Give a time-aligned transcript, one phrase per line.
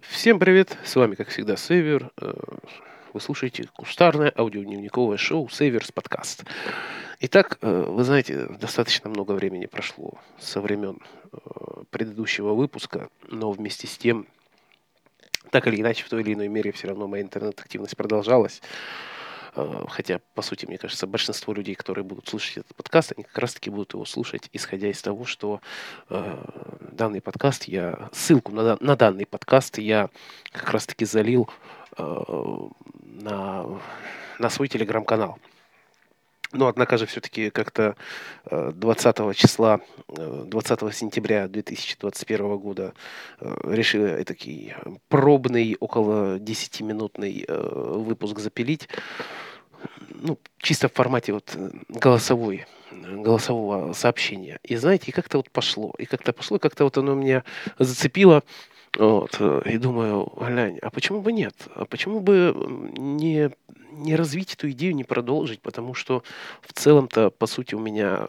[0.00, 2.10] Всем привет, с вами, как всегда, Сейвер.
[2.18, 2.32] Э,
[3.12, 6.44] Вы слушаете кустарное аудиодневниковое шоу Сейверс подкаст.
[7.20, 10.98] Итак, э, вы знаете, достаточно много времени прошло со времен
[11.30, 11.36] э,
[11.90, 14.26] предыдущего выпуска, но вместе с тем,
[15.50, 18.62] так или иначе, в той или иной мере, все равно моя интернет-активность продолжалась.
[19.54, 23.38] Э, Хотя, по сути, мне кажется, большинство людей, которые будут слушать этот подкаст, они как
[23.38, 25.60] раз-таки будут его слушать, исходя из того, что
[26.08, 26.44] э,
[26.92, 30.08] данный подкаст, я ссылку на, на данный подкаст я
[30.52, 31.50] как раз-таки залил
[31.98, 32.24] э,
[33.02, 33.66] на,
[34.38, 35.38] на свой телеграм-канал.
[36.52, 37.96] Но, однако же, все-таки как-то
[38.44, 42.94] э, 20 числа, э, 20 сентября 2021 года
[43.40, 44.74] решил я такой
[45.08, 48.88] пробный, около 10-минутный э, выпуск запилить.
[50.22, 54.60] Ну, чисто в формате вот э, голосовой, э, голосового сообщения.
[54.62, 55.94] И знаете, и как-то вот пошло.
[55.98, 57.42] И как-то пошло, как-то вот оно меня
[57.78, 58.44] зацепило.
[58.96, 61.54] Вот, э, и думаю, глянь, а почему бы нет?
[61.74, 62.54] А почему бы
[62.96, 63.50] не,
[63.90, 65.60] не развить эту идею, не продолжить?
[65.60, 66.22] Потому что
[66.60, 68.28] в целом-то, по сути, у меня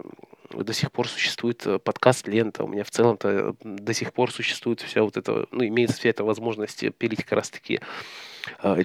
[0.52, 5.04] до сих пор существует подкаст «Лента», у меня в целом-то до сих пор существует вся
[5.04, 7.80] вот эта, ну, имеется вся эта возможность пилить как раз-таки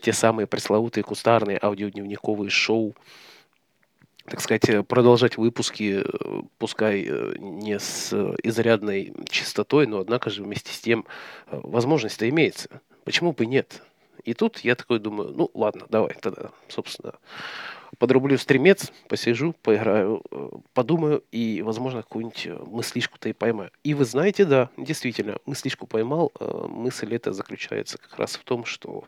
[0.03, 2.95] те самые пресловутые кустарные аудиодневниковые шоу,
[4.28, 10.31] так сказать, э, продолжать выпуски, э, пускай э, не с э, изрядной частотой, но однако
[10.31, 11.06] же вместе с тем
[11.47, 12.81] э, возможность-то имеется.
[13.05, 13.83] Почему бы нет?
[14.29, 17.15] И тут я такой думаю, ну ладно, давай тогда, собственно,
[17.97, 23.70] подрублю стримец, посижу, поиграю, э, подумаю и, возможно, какую-нибудь э, мыслишку-то и поймаю.
[23.85, 26.31] И вы знаете, да, действительно, мыслишку поймал.
[26.39, 29.05] Э, Мысль эта заключается как раз в том, что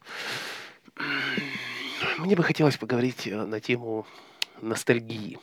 [2.16, 4.06] мне бы хотелось поговорить на тему
[4.62, 5.38] ностальгии.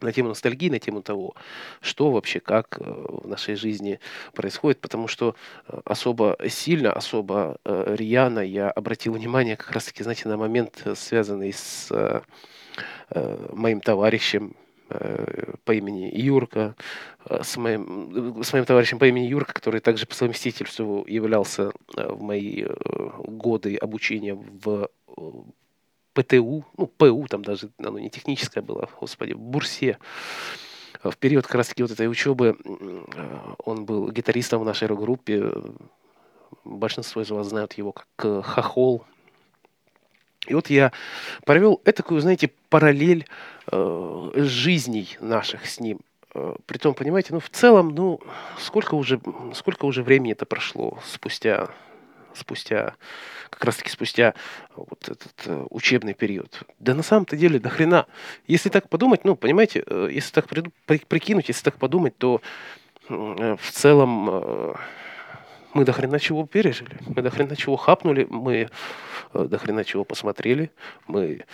[0.00, 1.34] На тему ностальгии, на тему того,
[1.80, 4.00] что вообще, как э, в нашей жизни
[4.34, 5.36] происходит, потому что
[5.68, 11.52] э, особо сильно, особо э, рьяно я обратил внимание как раз-таки, знаете, на момент, связанный
[11.52, 11.90] с
[13.52, 14.56] моим товарищем
[14.88, 16.74] по имени Юрка,
[17.28, 22.64] с моим, с моим товарищем по имени Юрка, который также по совместительству являлся в мои
[23.18, 24.88] годы обучения в
[26.14, 29.98] ПТУ, ну, ПУ, там даже оно не техническое было, господи, в Бурсе.
[31.02, 35.52] В период как раз-таки вот этой учебы э, он был гитаристом в нашей рок-группе.
[36.64, 39.04] Большинство из вас знают его как э, Хохол.
[40.46, 40.92] И вот я
[41.44, 43.26] провел этакую, знаете, параллель
[43.70, 46.00] э, жизней наших с ним.
[46.34, 48.20] Э, Притом, понимаете, ну, в целом, ну,
[48.58, 49.20] сколько уже,
[49.54, 51.70] сколько уже времени это прошло спустя,
[52.34, 52.94] спустя,
[53.50, 54.34] как раз-таки спустя
[54.76, 56.62] вот этот э, учебный период.
[56.78, 58.06] Да на самом-то деле до хрена.
[58.46, 60.46] Если так подумать, ну, понимаете, э, если так
[61.08, 62.40] прикинуть, если так подумать, то
[63.08, 64.76] э, в целом
[65.74, 68.70] мы до хрена чего пережили, мы до хрена чего хапнули, мы
[69.32, 70.70] до хрена чего посмотрели,
[71.08, 71.44] мы,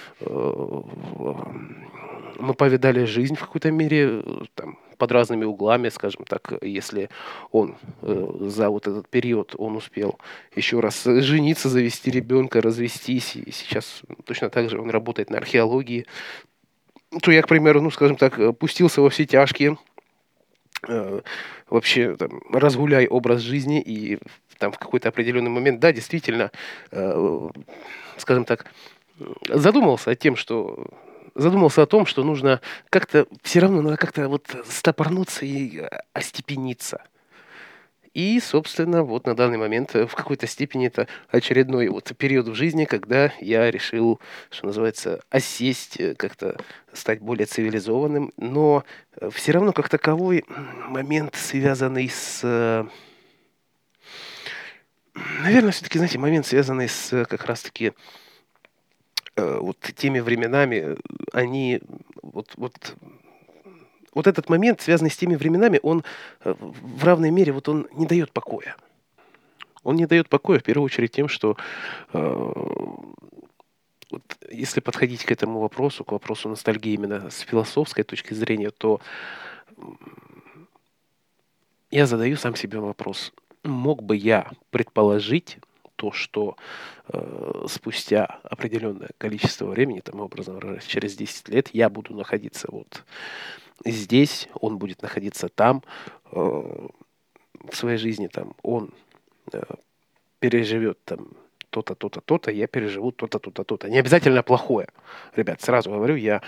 [2.38, 4.22] мы повидали жизнь в какой-то мере,
[4.54, 7.09] там, под разными углами, скажем так, если
[7.50, 10.19] он э, за вот этот период он успел
[10.55, 16.05] еще раз жениться, завести ребенка, развестись, и сейчас точно так же он работает на археологии,
[17.22, 19.78] то я, к примеру, ну, скажем так, э, пустился во все тяжкие,
[20.87, 21.21] э,
[21.71, 24.19] вообще там, разгуляй образ жизни и
[24.59, 26.50] там в какой-то определенный момент, да, действительно,
[26.91, 27.49] э,
[28.19, 28.66] скажем так,
[29.19, 30.87] э, задумался о тем, что
[31.41, 37.03] задумался о том, что нужно как-то все равно надо как-то вот стопорнуться и э, остепениться.
[38.12, 42.55] И, собственно, вот на данный момент э, в какой-то степени это очередной вот период в
[42.55, 44.21] жизни, когда я решил,
[44.51, 46.61] что называется, осесть, э, как-то
[46.93, 48.84] стать более цивилизованным, но
[49.31, 50.45] все равно как таковой
[50.89, 52.87] момент, связанный с...
[55.43, 57.93] Наверное, все-таки, знаете, момент, связанный с как раз-таки
[59.45, 60.97] вот теми временами, э,
[61.33, 61.81] они
[62.23, 62.97] вот, вот,
[64.15, 66.05] вот этот момент, связанный с теми временами, он
[66.45, 68.77] э, в равной мере вот он не дает покоя.
[69.83, 71.57] Он не дает покоя в первую очередь тем, что
[72.13, 72.19] э,
[74.10, 79.01] вот если подходить к этому вопросу, к вопросу ностальгии именно с философской точки зрения, то
[81.91, 83.33] я задаю сам себе вопрос,
[83.63, 85.59] мог бы я предположить
[86.00, 86.56] то, что
[87.12, 93.04] э, спустя определенное количество времени, там, образно выражаясь, через 10 лет я буду находиться вот
[93.84, 95.82] здесь, он будет находиться там,
[96.32, 98.94] э, в своей жизни там он
[99.52, 99.60] э,
[100.38, 101.28] переживет там
[101.68, 103.91] то-то, то-то, то-то, я переживу то-то, то-то, то-то.
[103.91, 104.88] Не обязательно плохое.
[105.36, 106.41] Ребят, сразу говорю, я,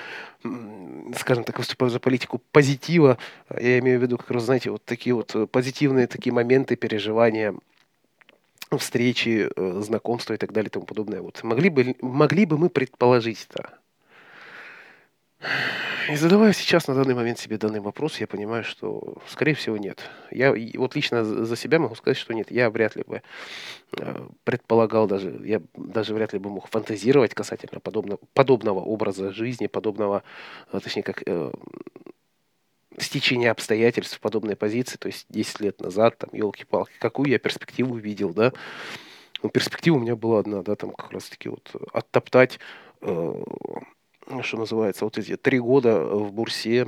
[1.15, 3.19] скажем так, выступаю за политику позитива.
[3.61, 7.55] Я имею в виду, как раз, знаете, вот такие вот э, позитивные такие моменты, переживания
[8.79, 11.21] встречи, э, знакомства и так далее и тому подобное.
[11.21, 13.79] Вот могли бы, могли бы мы предположить это?
[16.11, 20.11] И задавая сейчас на данный момент себе данный вопрос, я понимаю, что, скорее всего, нет.
[20.31, 22.51] Я вот лично за себя могу сказать, что нет.
[22.51, 23.23] Я вряд ли бы
[23.99, 29.69] э, предполагал даже, я даже вряд ли бы мог фантазировать касательно подобного, подобного образа жизни,
[29.69, 30.23] подобного,
[30.73, 31.23] э, точнее, как
[32.99, 37.97] стечения обстоятельств в подобной позиции, то есть 10 лет назад, там, елки-палки, какую я перспективу
[37.97, 38.53] видел, да,
[39.43, 42.61] ну, перспектива у меня была одна, да, там как раз-таки вот оттоптать
[43.01, 43.43] э,
[44.43, 46.87] что называется, вот эти три года в бурсе,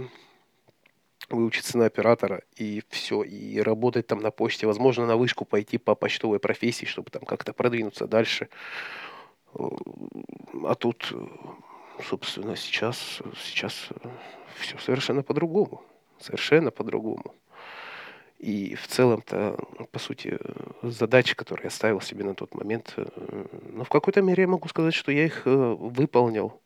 [1.29, 5.95] выучиться на оператора и все, и работать там на почте, возможно, на вышку пойти по
[5.95, 8.49] почтовой профессии, чтобы там как-то продвинуться дальше.
[9.55, 11.13] А тут,
[12.09, 13.89] собственно, сейчас, сейчас
[14.59, 15.83] все совершенно по-другому.
[16.21, 17.35] Совершенно по-другому.
[18.39, 19.59] И в целом-то,
[19.91, 20.39] по сути,
[20.83, 22.95] задачи, которые я ставил себе на тот момент,
[23.71, 26.61] ну, в какой-то мере я могу сказать, что я их э, выполнил.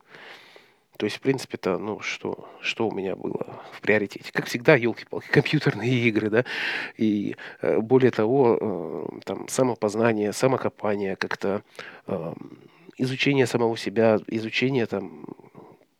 [0.96, 4.32] То есть, в принципе-то, ну, что, что у меня было в приоритете?
[4.32, 6.44] Как всегда, елки-палки, компьютерные игры, да,
[6.96, 11.62] и э, более того, э, там, самопознание, самокопание, как-то
[12.08, 12.34] э,
[12.96, 15.24] изучение самого себя, изучение там,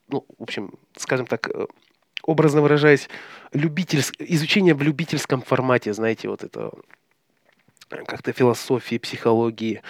[0.09, 1.67] ну, в общем, скажем так, э,
[2.23, 3.09] образно выражаясь,
[3.53, 4.15] любительск...
[4.19, 6.71] изучение в любительском формате, знаете, вот это
[7.89, 9.83] как-то философии, психологии,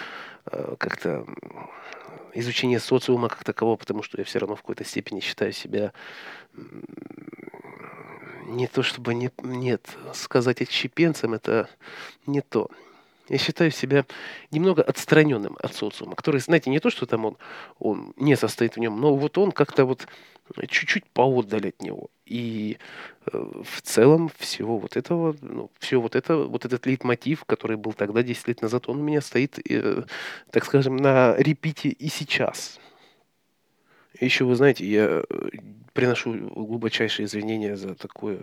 [0.51, 1.25] э, как-то
[2.33, 5.93] изучение социума как такового, потому что я все равно в какой-то степени считаю себя
[8.45, 11.69] не то чтобы не, нет, сказать отщепенцем это
[12.25, 12.69] не то.
[13.29, 14.05] Я считаю себя
[14.51, 17.37] немного отстраненным от социума, который, знаете, не то, что там он,
[17.77, 20.07] он не состоит в нем, но вот он как-то вот
[20.67, 22.09] чуть-чуть поотдаль от него.
[22.25, 22.77] И
[23.31, 27.93] э, в целом всего вот этого, ну, все вот это, вот этот лейтмотив, который был
[27.93, 30.03] тогда 10 лет назад, он у меня стоит, э,
[30.51, 32.79] так скажем, на репите и сейчас.
[34.19, 35.49] Еще, вы знаете, я э,
[35.93, 38.39] приношу глубочайшие извинения за такое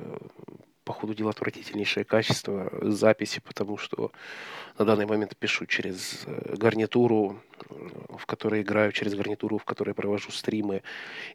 [0.86, 4.12] по ходу дела отвратительнейшее качество записи, потому что
[4.78, 7.42] на данный момент пишу через э, гарнитуру,
[8.16, 10.84] в которой играю, через гарнитуру, в которой провожу стримы.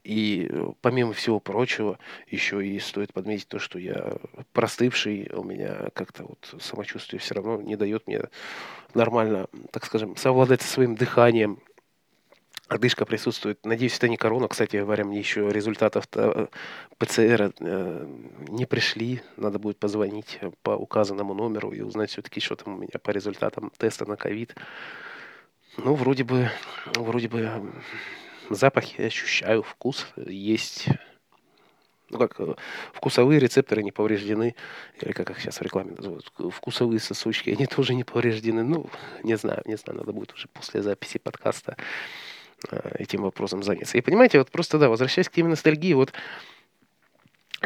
[0.03, 4.13] И э, помимо всего прочего, еще и стоит подметить то, что я
[4.53, 8.21] простывший, у меня как-то вот самочувствие все равно не дает мне
[8.93, 11.59] нормально, так скажем, совладать со своим дыханием,
[12.71, 13.65] Одышка присутствует.
[13.65, 14.47] Надеюсь, это не корона.
[14.47, 16.47] Кстати говоря, мне еще результатов э,
[16.99, 18.07] ПЦР э,
[18.47, 19.21] не пришли.
[19.35, 23.73] Надо будет позвонить по указанному номеру и узнать все-таки, что там у меня по результатам
[23.77, 24.55] теста на ковид.
[25.75, 26.49] Ну, вроде бы,
[26.95, 27.73] вроде бы
[28.49, 30.87] запах я ощущаю, вкус есть.
[32.09, 32.55] Ну, как э,
[32.93, 34.55] вкусовые рецепторы не повреждены,
[35.01, 38.63] или как их сейчас в рекламе называют, вкусовые сосочки, они тоже не повреждены.
[38.63, 38.89] Ну,
[39.23, 41.75] не знаю, не знаю, надо будет уже после записи подкаста
[42.69, 43.97] этим вопросом заняться.
[43.97, 46.13] И понимаете, вот просто, да, возвращаясь к теме ностальгии, вот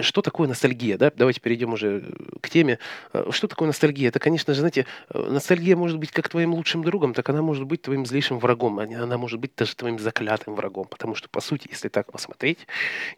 [0.01, 1.11] что такое ностальгия, да?
[1.15, 2.03] Давайте перейдем уже
[2.41, 2.79] к теме.
[3.13, 4.09] Э, что такое ностальгия?
[4.09, 7.65] Это, конечно же, знаете, э, ностальгия может быть как твоим лучшим другом, так она может
[7.65, 8.79] быть твоим злейшим врагом.
[8.79, 10.85] Она может быть даже твоим заклятым врагом.
[10.85, 12.67] Потому что, по сути, если так посмотреть,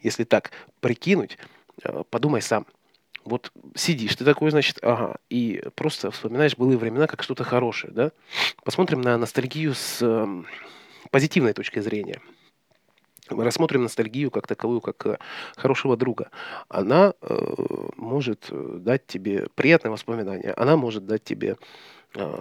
[0.02, 1.38] если так прикинуть,
[2.10, 2.66] подумай сам.
[3.24, 8.12] Вот сидишь, ты такой, значит, ага, и просто вспоминаешь былые времена как что-то хорошее, да?
[8.64, 10.46] Посмотрим на ностальгию с эм,
[11.10, 12.20] позитивной точки зрения.
[13.30, 15.18] Мы рассмотрим ностальгию как таковую, как э,
[15.56, 16.30] хорошего друга.
[16.68, 17.56] Она э,
[17.96, 21.56] может э, дать тебе приятные воспоминания, она может дать тебе
[22.14, 22.38] э,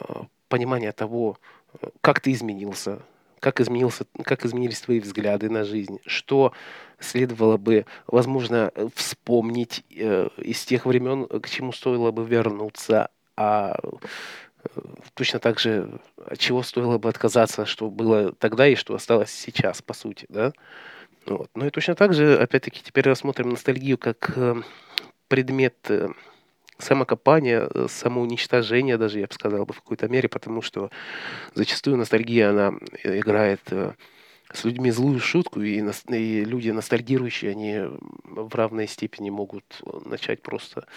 [0.48, 1.38] понимание того,
[1.82, 3.00] э, как ты изменился,
[3.40, 6.54] как, изменился, как изменились твои взгляды на жизнь, что
[7.00, 13.78] следовало бы, возможно, вспомнить э, из тех времен, к чему стоило бы вернуться, а
[15.14, 19.82] точно так же, от чего стоило бы отказаться, что было тогда и что осталось сейчас,
[19.82, 20.54] по сути, да.
[21.26, 21.50] Вот.
[21.56, 24.56] Ну и точно так же, опять-таки, теперь рассмотрим ностальгию как э,
[25.28, 26.10] предмет э,
[26.78, 30.90] самокопания, э, самоуничтожения даже, я бы сказал, бы в какой-то мере, потому что
[31.54, 33.62] зачастую ностальгия, она играет
[34.52, 37.82] с людьми злую шутку, и, и люди ностальгирующие, они
[38.24, 40.88] в равной степени могут начать просто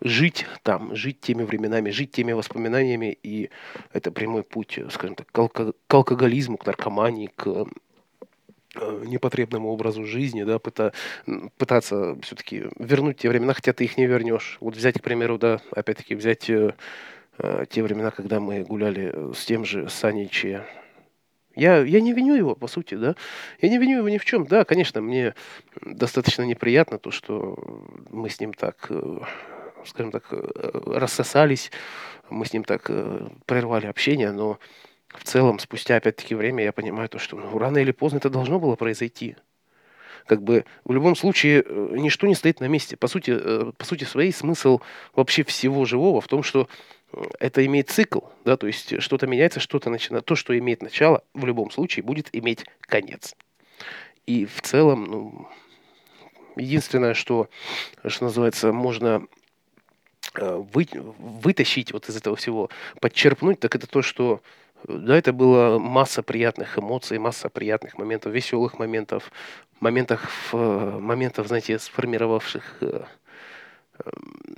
[0.00, 3.50] жить там, жить теми временами, жить теми воспоминаниями, и
[3.92, 10.04] это прямой путь, скажем так, к, алко- к алкоголизму, к наркомании, к э, непотребному образу
[10.04, 10.92] жизни, да, пыта,
[11.58, 14.58] пытаться все-таки вернуть те времена, хотя ты их не вернешь.
[14.60, 16.74] Вот взять, к примеру, да, опять-таки взять э,
[17.38, 20.62] э те времена, когда мы гуляли с тем же Саничи
[21.60, 23.14] я, я не виню его, по сути, да.
[23.60, 24.46] Я не виню его ни в чем.
[24.46, 25.34] Да, конечно, мне
[25.82, 27.56] достаточно неприятно то, что
[28.10, 29.18] мы с ним так э,
[29.84, 31.70] скажем так, рассосались,
[32.28, 32.90] мы с ним так
[33.46, 34.58] прервали общение, но
[35.08, 38.60] в целом, спустя опять-таки время, я понимаю то, что ну, рано или поздно это должно
[38.60, 39.36] было произойти.
[40.26, 42.96] Как бы в любом случае ничто не стоит на месте.
[42.96, 43.36] По сути,
[43.72, 44.80] по сути своей смысл
[45.14, 46.68] вообще всего живого в том, что
[47.38, 50.24] это имеет цикл, да, то есть что-то меняется, что-то начинает.
[50.24, 53.34] То, что имеет начало, в любом случае будет иметь конец.
[54.26, 55.48] И в целом, ну,
[56.56, 57.48] единственное, что,
[58.06, 59.26] что называется, можно
[60.34, 64.40] э, вы, вытащить вот из этого всего, подчерпнуть, так это то, что
[64.88, 69.30] да, это было масса приятных эмоций, масса приятных моментов, веселых моментов,
[69.80, 73.04] моментов, моментов, знаете, сформировавших э,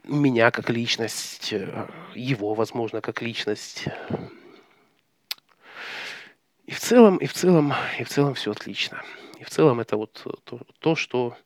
[0.05, 3.87] меня как личность, э, его, возможно, как личность.
[6.67, 9.02] И в целом, и в целом, и в целом все отлично.
[9.38, 11.37] И в целом это вот то, то что...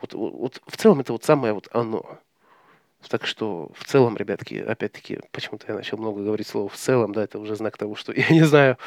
[0.00, 2.18] Вот, вот, в целом это вот самое вот оно.
[3.08, 7.24] Так что в целом, ребятки, опять-таки, почему-то я начал много говорить слова в целом, да,
[7.24, 8.78] это уже знак того, что я не знаю,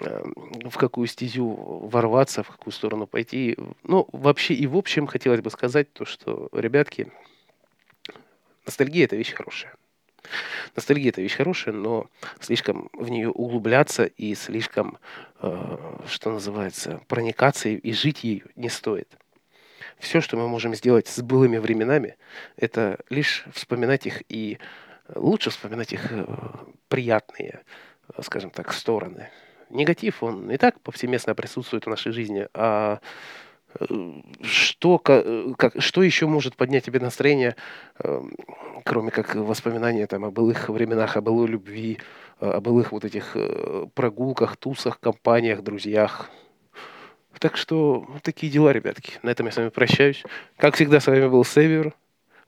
[0.00, 0.34] эм,
[0.70, 3.56] в какую стезю ворваться, в какую сторону пойти.
[3.82, 7.12] Ну, вообще и в общем хотелось бы сказать то, что, ребятки,
[8.66, 9.74] Ностальгия– это вещь хорошая.
[10.76, 12.08] Ностальгия– это вещь хорошая, но
[12.40, 14.98] слишком в нее углубляться и слишком,
[15.40, 19.08] э, что называется, проникаться и жить ею не стоит.
[19.98, 22.16] Все, что мы можем сделать с былыми временами,
[22.56, 24.58] это лишь вспоминать их и
[25.14, 26.24] лучше вспоминать их э,
[26.88, 27.60] приятные,
[28.20, 29.28] скажем так, стороны.
[29.70, 33.00] Негатив, он и так повсеместно присутствует в нашей жизни, а
[34.42, 37.56] что, как, что еще может поднять тебе настроение,
[38.02, 38.34] эм,
[38.84, 41.98] кроме как воспоминания там, о былых временах, о былой любви,
[42.40, 46.30] о былых вот этих э, прогулках, тусах, компаниях, друзьях.
[47.40, 49.14] Так что такие дела, ребятки.
[49.22, 50.24] На этом я с вами прощаюсь.
[50.58, 51.94] Как всегда, с вами был Север.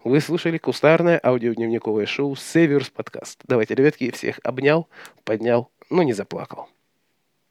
[0.05, 3.41] Вы слушали кустарное аудиодневниковое шоу «Северс подкаст».
[3.45, 4.91] Давайте, ребятки, всех обнял,
[5.25, 6.69] поднял, но не заплакал.